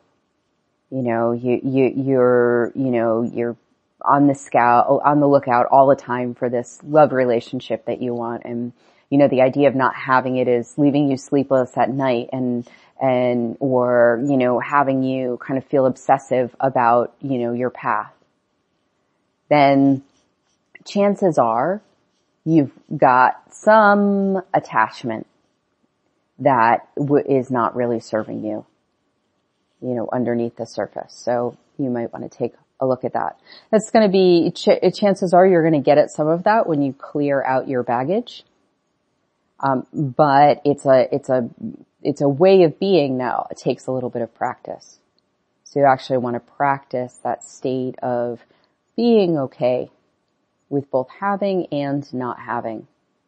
You 0.90 1.02
know, 1.02 1.32
you 1.32 1.60
you 1.62 1.92
you're 1.96 2.72
you 2.74 2.90
know 2.90 3.22
you're 3.22 3.56
on 4.02 4.26
the 4.26 4.34
scout 4.34 4.86
on 5.04 5.20
the 5.20 5.28
lookout 5.28 5.66
all 5.66 5.86
the 5.88 5.96
time 5.96 6.34
for 6.34 6.48
this 6.48 6.78
love 6.82 7.12
relationship 7.12 7.86
that 7.86 8.00
you 8.02 8.14
want, 8.14 8.42
and 8.44 8.72
you 9.10 9.18
know 9.18 9.28
the 9.28 9.42
idea 9.42 9.68
of 9.68 9.74
not 9.74 9.94
having 9.94 10.36
it 10.36 10.48
is 10.48 10.74
leaving 10.76 11.10
you 11.10 11.16
sleepless 11.16 11.76
at 11.76 11.90
night 11.90 12.30
and 12.32 12.68
and 13.00 13.56
or 13.60 14.20
you 14.26 14.36
know 14.36 14.58
having 14.58 15.02
you 15.02 15.38
kind 15.46 15.58
of 15.58 15.64
feel 15.64 15.86
obsessive 15.86 16.56
about 16.58 17.14
you 17.20 17.38
know 17.38 17.52
your 17.52 17.70
path. 17.70 18.12
Then 19.50 20.02
chances 20.84 21.38
are 21.38 21.82
you've 22.44 22.72
got 22.96 23.54
some 23.54 24.42
attachment 24.54 25.26
that 26.38 26.88
w- 26.96 27.24
is 27.26 27.50
not 27.50 27.74
really 27.74 28.00
serving 28.00 28.44
you, 28.44 28.64
you 29.80 29.94
know, 29.94 30.08
underneath 30.12 30.56
the 30.56 30.66
surface. 30.66 31.14
So 31.14 31.56
you 31.78 31.90
might 31.90 32.12
want 32.12 32.30
to 32.30 32.38
take 32.38 32.54
a 32.80 32.86
look 32.86 33.04
at 33.04 33.14
that. 33.14 33.38
That's 33.70 33.90
going 33.90 34.06
to 34.06 34.12
be, 34.12 34.50
ch- 34.52 34.96
chances 34.96 35.34
are 35.34 35.46
you're 35.46 35.68
going 35.68 35.80
to 35.80 35.84
get 35.84 35.98
at 35.98 36.10
some 36.10 36.28
of 36.28 36.44
that 36.44 36.68
when 36.68 36.82
you 36.82 36.92
clear 36.92 37.42
out 37.42 37.68
your 37.68 37.82
baggage. 37.82 38.44
Um, 39.60 39.86
but 39.92 40.60
it's 40.64 40.86
a, 40.86 41.06
it's 41.12 41.28
a, 41.28 41.50
it's 42.02 42.20
a 42.20 42.28
way 42.28 42.62
of 42.62 42.78
being 42.78 43.18
now. 43.18 43.48
It 43.50 43.58
takes 43.58 43.86
a 43.86 43.92
little 43.92 44.10
bit 44.10 44.22
of 44.22 44.32
practice. 44.34 44.98
So 45.64 45.80
you 45.80 45.86
actually 45.86 46.18
want 46.18 46.34
to 46.34 46.40
practice 46.40 47.18
that 47.24 47.44
state 47.44 47.98
of 48.00 48.40
being 48.96 49.36
okay 49.38 49.90
with 50.68 50.90
both 50.90 51.08
having 51.20 51.66
and 51.72 52.10
not 52.14 52.38
having 52.38 52.86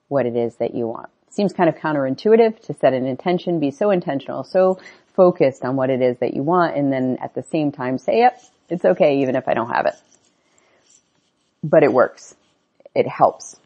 what 0.09 0.27
it 0.27 0.37
is 0.37 0.57
that 0.57 0.75
you 0.75 0.87
want. 0.87 1.11
Seems 1.31 1.53
kind 1.53 1.69
of 1.69 1.77
counterintuitive 1.77 2.61
to 2.67 2.75
set 2.75 2.93
an 2.93 3.07
intention, 3.07 3.61
be 3.61 3.71
so 3.71 3.91
intentional, 3.91 4.45
so 4.45 4.79
focused 5.15 5.65
on 5.65 5.77
what 5.77 5.91
it 5.91 6.03
is 6.03 6.19
that 6.19 6.35
you 6.35 6.43
want, 6.43 6.77
and 6.77 6.93
then 6.93 7.19
at 7.23 7.35
the 7.35 7.43
same 7.43 7.73
time 7.73 7.99
say, 7.99 8.19
yep, 8.19 8.43
it's 8.69 8.85
okay 8.85 9.21
even 9.21 9.37
if 9.37 9.47
I 9.49 9.55
don't 9.55 9.71
have 9.71 9.87
it. 9.87 9.95
But 11.63 11.83
it 11.83 11.93
works. 11.93 12.35
It 12.95 13.07
helps. 13.07 13.57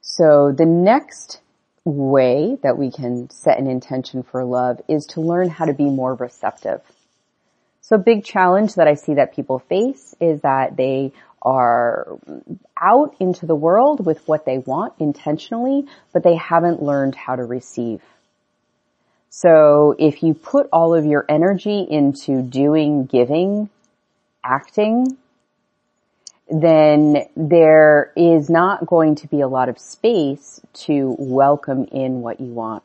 So 0.00 0.52
the 0.52 0.66
next 0.66 1.40
way 1.84 2.58
that 2.62 2.76
we 2.76 2.90
can 2.90 3.30
set 3.30 3.58
an 3.58 3.66
intention 3.66 4.22
for 4.22 4.44
love 4.44 4.80
is 4.88 5.06
to 5.06 5.20
learn 5.20 5.48
how 5.48 5.64
to 5.64 5.72
be 5.72 5.84
more 5.84 6.14
receptive. 6.14 6.80
So 7.80 7.96
a 7.96 7.98
big 7.98 8.24
challenge 8.24 8.74
that 8.74 8.86
I 8.86 8.94
see 8.94 9.14
that 9.14 9.34
people 9.34 9.58
face 9.58 10.14
is 10.20 10.40
that 10.42 10.76
they 10.76 11.12
are 11.42 12.18
out 12.80 13.14
into 13.20 13.46
the 13.46 13.54
world 13.54 14.04
with 14.04 14.26
what 14.26 14.44
they 14.44 14.58
want 14.58 14.94
intentionally, 14.98 15.86
but 16.12 16.22
they 16.22 16.36
haven't 16.36 16.82
learned 16.82 17.14
how 17.14 17.36
to 17.36 17.44
receive. 17.44 18.02
So 19.30 19.94
if 19.98 20.22
you 20.22 20.34
put 20.34 20.68
all 20.72 20.94
of 20.94 21.06
your 21.06 21.24
energy 21.28 21.86
into 21.88 22.42
doing, 22.42 23.06
giving, 23.06 23.70
acting, 24.44 25.16
then 26.50 27.28
there 27.36 28.12
is 28.16 28.50
not 28.50 28.86
going 28.86 29.14
to 29.16 29.28
be 29.28 29.40
a 29.40 29.48
lot 29.48 29.68
of 29.68 29.78
space 29.78 30.60
to 30.72 31.14
welcome 31.18 31.84
in 31.92 32.22
what 32.22 32.40
you 32.40 32.52
want. 32.52 32.82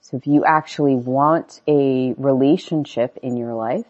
So 0.00 0.16
if 0.16 0.26
you 0.26 0.44
actually 0.44 0.94
want 0.94 1.60
a 1.66 2.14
relationship 2.16 3.18
in 3.22 3.36
your 3.36 3.54
life, 3.54 3.84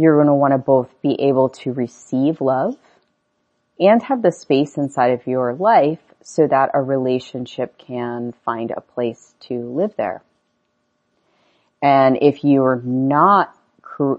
you're 0.00 0.16
going 0.16 0.28
to 0.28 0.34
want 0.34 0.52
to 0.52 0.58
both 0.58 0.88
be 1.02 1.20
able 1.20 1.50
to 1.50 1.72
receive 1.72 2.40
love 2.40 2.74
and 3.78 4.02
have 4.02 4.22
the 4.22 4.32
space 4.32 4.78
inside 4.78 5.12
of 5.12 5.26
your 5.26 5.52
life 5.54 5.98
so 6.22 6.46
that 6.46 6.70
a 6.72 6.82
relationship 6.82 7.76
can 7.78 8.32
find 8.44 8.70
a 8.70 8.80
place 8.80 9.34
to 9.40 9.54
live 9.54 9.94
there. 9.96 10.22
And 11.82 12.18
if 12.20 12.44
you're 12.44 12.80
not, 12.82 13.54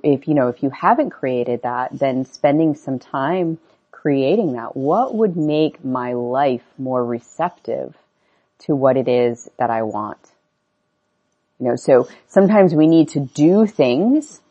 if 0.03 0.27
you 0.27 0.35
know, 0.35 0.49
if 0.49 0.61
you 0.61 0.69
haven't 0.69 1.09
created 1.09 1.63
that, 1.63 1.97
then 1.97 2.25
spending 2.25 2.75
some 2.75 2.99
time 2.99 3.57
creating 3.91 4.53
that, 4.53 4.75
what 4.75 5.15
would 5.15 5.35
make 5.35 5.83
my 5.83 6.13
life 6.13 6.63
more 6.77 7.03
receptive 7.03 7.95
to 8.59 8.75
what 8.75 8.97
it 8.97 9.07
is 9.07 9.49
that 9.57 9.69
I 9.69 9.83
want? 9.83 10.19
You 11.59 11.69
know, 11.69 11.75
so 11.75 12.07
sometimes 12.27 12.73
we 12.73 12.87
need 12.87 13.09
to 13.09 13.19
do 13.19 13.67
things, 13.67 14.41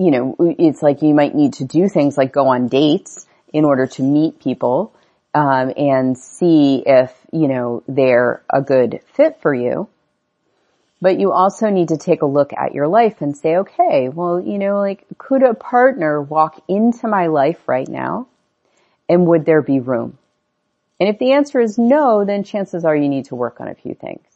you 0.00 0.10
know, 0.10 0.34
it's 0.58 0.82
like 0.82 1.02
you 1.02 1.12
might 1.12 1.34
need 1.34 1.52
to 1.54 1.66
do 1.66 1.86
things 1.86 2.16
like 2.16 2.32
go 2.32 2.46
on 2.46 2.68
dates 2.68 3.26
in 3.52 3.66
order 3.66 3.86
to 3.86 4.02
meet 4.02 4.40
people, 4.40 4.94
um, 5.34 5.74
and 5.76 6.16
see 6.16 6.82
if, 6.86 7.12
you 7.32 7.48
know, 7.48 7.82
they're 7.86 8.42
a 8.48 8.62
good 8.62 9.00
fit 9.12 9.42
for 9.42 9.52
you. 9.52 9.88
But 11.02 11.20
you 11.20 11.32
also 11.32 11.68
need 11.68 11.88
to 11.88 11.98
take 11.98 12.22
a 12.22 12.26
look 12.26 12.52
at 12.54 12.72
your 12.72 12.88
life 12.88 13.20
and 13.20 13.36
say, 13.36 13.56
okay, 13.56 14.08
well, 14.08 14.40
you 14.40 14.58
know, 14.58 14.78
like, 14.78 15.04
could 15.18 15.42
a 15.42 15.52
partner 15.52 16.22
walk 16.22 16.62
into 16.66 17.06
my 17.06 17.26
life 17.26 17.68
right 17.68 17.88
now? 17.88 18.26
And 19.06 19.26
would 19.26 19.44
there 19.44 19.60
be 19.60 19.80
room? 19.80 20.16
And 20.98 21.10
if 21.10 21.18
the 21.18 21.32
answer 21.32 21.60
is 21.60 21.76
no, 21.76 22.24
then 22.24 22.42
chances 22.42 22.86
are 22.86 22.96
you 22.96 23.08
need 23.10 23.26
to 23.26 23.34
work 23.34 23.60
on 23.60 23.68
a 23.68 23.74
few 23.74 23.94
things. 23.94 24.29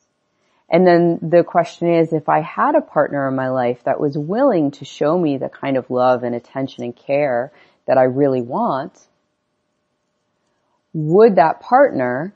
And 0.71 0.87
then 0.87 1.19
the 1.23 1.45
question 1.45 1.93
is, 1.93 2.13
if 2.13 2.29
I 2.29 2.41
had 2.41 2.75
a 2.75 2.81
partner 2.81 3.29
in 3.29 3.37
my 3.37 3.51
life 3.51 3.85
that 3.85 4.01
was 4.01 4.17
willing 4.17 4.71
to 4.73 4.85
show 4.85 5.19
me 5.19 5.37
the 5.37 5.49
kind 5.49 5.77
of 5.77 5.91
love 5.91 6.23
and 6.23 6.35
attention 6.35 6.85
and 6.85 6.97
care 6.97 7.53
that 7.87 7.99
I 7.99 8.05
really 8.05 8.41
want, 8.41 8.99
would 10.95 11.37
that 11.37 11.61
partner, 11.61 12.35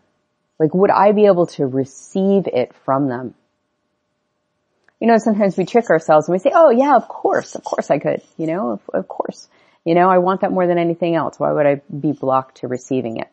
like 0.59 0.75
would 0.75 0.91
I 0.91 1.13
be 1.13 1.27
able 1.27 1.47
to 1.47 1.67
receive 1.67 2.47
it 2.47 2.75
from 2.85 3.09
them? 3.09 3.35
You 5.01 5.07
know, 5.07 5.19
sometimes 5.19 5.57
we 5.57 5.65
trick 5.65 5.91
ourselves 5.91 6.29
and 6.29 6.35
we 6.35 6.41
say, 6.41 6.51
oh 6.53 6.71
yeah, 6.71 6.97
of 6.97 7.09
course, 7.09 7.55
of 7.55 7.65
course 7.65 7.91
I 7.91 7.99
could, 7.99 8.21
you 8.37 8.47
know, 8.47 8.73
of, 8.73 8.81
of 8.93 9.09
course. 9.09 9.49
You 9.85 9.95
know, 9.95 10.11
I 10.11 10.19
want 10.19 10.43
that 10.43 10.53
more 10.53 10.67
than 10.67 10.77
anything 10.77 11.15
else. 11.15 11.39
Why 11.39 11.53
would 11.53 11.67
I 11.67 11.81
be 11.99 12.13
blocked 12.13 12.59
to 12.59 12.69
receiving 12.69 13.19
it? 13.19 13.29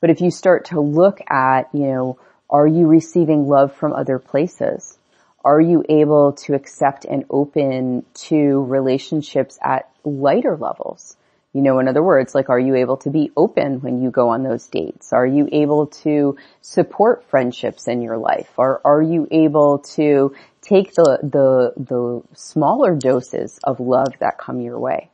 But 0.00 0.10
if 0.10 0.20
you 0.20 0.30
start 0.32 0.64
to 0.66 0.80
look 0.80 1.20
at, 1.30 1.68
you 1.72 1.86
know, 1.86 2.18
are 2.52 2.66
you 2.66 2.86
receiving 2.86 3.48
love 3.48 3.74
from 3.74 3.94
other 3.94 4.18
places? 4.18 4.98
Are 5.42 5.60
you 5.60 5.84
able 5.88 6.34
to 6.44 6.54
accept 6.54 7.06
and 7.06 7.24
open 7.30 8.04
to 8.26 8.62
relationships 8.64 9.58
at 9.62 9.90
lighter 10.04 10.56
levels? 10.56 11.16
You 11.54 11.62
know, 11.62 11.78
in 11.80 11.88
other 11.88 12.02
words, 12.02 12.34
like, 12.34 12.50
are 12.50 12.60
you 12.60 12.76
able 12.76 12.98
to 12.98 13.10
be 13.10 13.32
open 13.36 13.80
when 13.80 14.02
you 14.02 14.10
go 14.10 14.28
on 14.28 14.42
those 14.42 14.66
dates? 14.66 15.12
Are 15.12 15.26
you 15.26 15.48
able 15.50 15.86
to 16.04 16.36
support 16.60 17.24
friendships 17.30 17.88
in 17.88 18.02
your 18.02 18.18
life? 18.18 18.50
Or 18.58 18.80
are 18.84 19.02
you 19.02 19.26
able 19.30 19.78
to 19.96 20.34
take 20.60 20.94
the, 20.94 21.18
the, 21.22 21.72
the 21.76 22.22
smaller 22.34 22.94
doses 22.94 23.58
of 23.64 23.80
love 23.80 24.12
that 24.20 24.38
come 24.38 24.60
your 24.60 24.78
way 24.78 25.10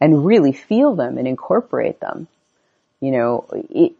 and 0.00 0.24
really 0.24 0.52
feel 0.52 0.94
them 0.94 1.18
and 1.18 1.28
incorporate 1.28 2.00
them? 2.00 2.28
You 3.00 3.12
know, 3.12 3.46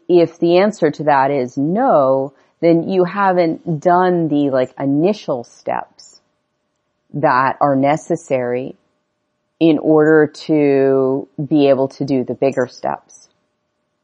if 0.09 0.39
the 0.39 0.57
answer 0.57 0.89
to 0.91 1.03
that 1.03 1.31
is 1.31 1.57
no, 1.57 2.33
then 2.61 2.89
you 2.89 3.03
haven't 3.03 3.79
done 3.79 4.27
the 4.27 4.49
like 4.49 4.73
initial 4.79 5.43
steps 5.43 6.19
that 7.13 7.57
are 7.61 7.75
necessary 7.75 8.75
in 9.59 9.79
order 9.79 10.27
to 10.27 11.27
be 11.43 11.69
able 11.69 11.87
to 11.89 12.05
do 12.05 12.23
the 12.23 12.33
bigger 12.33 12.67
steps. 12.67 13.27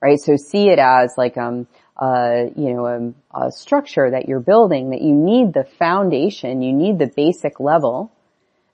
Right? 0.02 0.20
So 0.20 0.36
see 0.36 0.70
it 0.70 0.80
as 0.80 1.14
like, 1.18 1.38
um, 1.38 1.68
uh, 1.98 2.46
you 2.56 2.74
know, 2.74 2.88
um, 2.88 3.16
a 3.34 3.52
structure 3.52 4.12
that 4.12 4.28
you're 4.28 4.40
building 4.40 4.90
that 4.90 5.02
you 5.02 5.14
need 5.14 5.54
the 5.54 5.64
foundation, 5.64 6.62
you 6.62 6.74
need 6.74 7.00
the 7.00 7.08
basic 7.08 7.60
level 7.60 8.12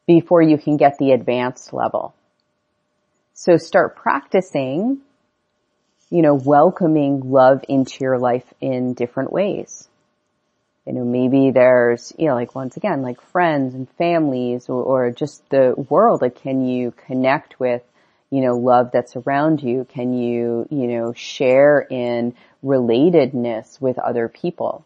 before 0.08 0.42
you 0.42 0.58
can 0.58 0.78
get 0.78 0.98
the 0.98 1.12
advanced 1.12 1.72
level. 1.72 2.16
So 3.34 3.58
start 3.58 3.96
practicing 3.96 5.02
you 6.10 6.22
know, 6.22 6.34
welcoming 6.34 7.32
love 7.32 7.64
into 7.70 7.98
your 8.02 8.18
life 8.18 8.46
in 8.62 8.94
different 8.94 9.32
ways. 9.32 9.88
You 10.86 10.94
know, 10.94 11.04
maybe 11.04 11.52
there's, 11.52 12.14
you 12.18 12.28
know, 12.28 12.34
like 12.34 12.56
once 12.56 12.76
again, 12.76 13.04
like 13.04 13.22
friends 13.22 13.76
and 13.76 13.88
families 13.92 14.70
or, 14.70 14.82
or 14.82 15.12
just 15.12 15.48
the 15.50 15.76
world. 15.90 16.22
Like, 16.22 16.42
can 16.42 16.66
you 16.66 16.94
connect 17.06 17.60
with, 17.60 17.84
you 18.32 18.42
know, 18.42 18.58
love 18.58 18.90
that's 18.92 19.16
around 19.16 19.62
you? 19.62 19.86
Can 19.88 20.14
you, 20.14 20.68
you 20.72 20.88
know, 20.88 21.14
share 21.14 21.80
in 21.80 22.34
relatedness 22.64 23.80
with 23.80 24.00
other 24.00 24.28
people? 24.28 24.84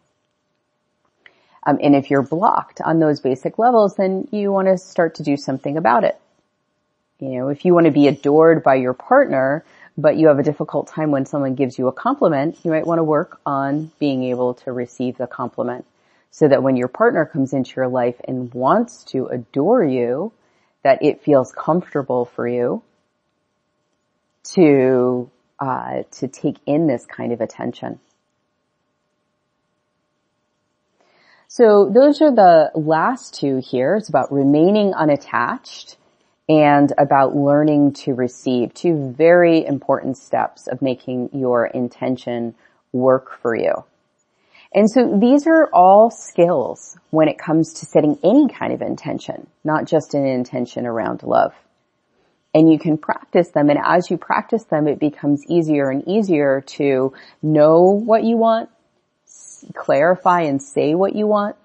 Um, 1.65 1.79
and 1.81 1.95
if 1.95 2.09
you're 2.09 2.21
blocked 2.21 2.81
on 2.81 2.99
those 2.99 3.21
basic 3.21 3.57
levels, 3.57 3.95
then 3.95 4.27
you 4.31 4.51
want 4.51 4.67
to 4.67 4.77
start 4.77 5.15
to 5.15 5.23
do 5.23 5.37
something 5.37 5.77
about 5.77 6.03
it. 6.03 6.19
You 7.19 7.29
know, 7.37 7.47
if 7.47 7.63
you 7.63 7.73
want 7.73 7.85
to 7.85 7.91
be 7.91 8.07
adored 8.07 8.63
by 8.63 8.75
your 8.75 8.93
partner, 8.93 9.63
but 9.97 10.17
you 10.17 10.27
have 10.27 10.39
a 10.39 10.43
difficult 10.43 10.87
time 10.87 11.11
when 11.11 11.25
someone 11.25 11.55
gives 11.55 11.77
you 11.77 11.87
a 11.87 11.91
compliment, 11.91 12.57
you 12.63 12.71
might 12.71 12.85
want 12.85 12.99
to 12.99 13.03
work 13.03 13.39
on 13.45 13.91
being 13.99 14.23
able 14.23 14.55
to 14.55 14.71
receive 14.71 15.17
the 15.17 15.27
compliment 15.27 15.85
so 16.31 16.47
that 16.47 16.63
when 16.63 16.75
your 16.75 16.87
partner 16.87 17.25
comes 17.25 17.53
into 17.53 17.73
your 17.75 17.87
life 17.87 18.15
and 18.27 18.51
wants 18.53 19.03
to 19.03 19.27
adore 19.27 19.83
you, 19.83 20.31
that 20.83 21.03
it 21.03 21.21
feels 21.23 21.51
comfortable 21.51 22.25
for 22.25 22.47
you 22.47 22.81
to, 24.43 25.29
uh, 25.59 26.03
to 26.11 26.27
take 26.27 26.57
in 26.65 26.87
this 26.87 27.05
kind 27.05 27.31
of 27.31 27.39
attention. 27.39 27.99
So 31.47 31.87
those 31.93 32.19
are 32.19 32.33
the 32.33 32.71
last 32.73 33.35
two 33.35 33.61
here. 33.63 33.95
It's 33.95 34.09
about 34.09 34.33
remaining 34.33 34.95
unattached 34.95 35.97
and 36.49 36.91
about 36.97 37.35
learning 37.35 37.93
to 37.93 38.13
receive. 38.13 38.73
Two 38.73 39.13
very 39.17 39.65
important 39.65 40.17
steps 40.17 40.67
of 40.67 40.81
making 40.81 41.29
your 41.33 41.65
intention 41.65 42.55
work 42.91 43.39
for 43.41 43.55
you. 43.55 43.83
And 44.75 44.89
so 44.89 45.17
these 45.19 45.45
are 45.45 45.69
all 45.71 46.09
skills 46.09 46.97
when 47.11 47.27
it 47.27 47.37
comes 47.37 47.73
to 47.75 47.85
setting 47.85 48.17
any 48.23 48.47
kind 48.47 48.73
of 48.73 48.81
intention, 48.81 49.47
not 49.63 49.85
just 49.85 50.15
an 50.15 50.25
intention 50.25 50.87
around 50.87 51.21
love. 51.23 51.53
And 52.55 52.71
you 52.71 52.79
can 52.79 52.97
practice 52.97 53.49
them 53.49 53.69
and 53.69 53.79
as 53.83 54.09
you 54.09 54.17
practice 54.17 54.63
them, 54.65 54.87
it 54.87 54.99
becomes 54.99 55.45
easier 55.47 55.89
and 55.89 56.07
easier 56.07 56.61
to 56.61 57.13
know 57.41 57.81
what 57.81 58.23
you 58.23 58.37
want, 58.37 58.69
clarify 59.75 60.41
and 60.41 60.61
say 60.61 60.95
what 60.95 61.15
you 61.15 61.27
want, 61.27 61.55